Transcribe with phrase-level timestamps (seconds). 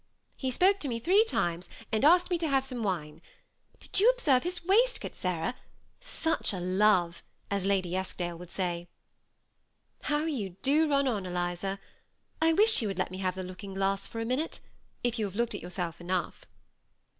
[0.35, 3.21] He spoke to me three times, and asked me to have some wine.
[3.79, 5.53] Did you observe his waistcoat, Sarah?
[5.89, 8.87] * such a love!' as Lady Eskdale would say.""
[10.09, 11.77] How you do run on, Eliza!
[12.41, 14.59] I wish you would let me have the looking glass for one minute,
[15.03, 16.45] if you have looked at yourself enough."